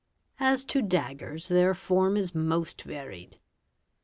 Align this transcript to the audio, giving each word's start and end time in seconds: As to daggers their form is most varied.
As 0.39 0.65
to 0.65 0.81
daggers 0.81 1.47
their 1.47 1.75
form 1.75 2.17
is 2.17 2.33
most 2.33 2.81
varied. 2.81 3.37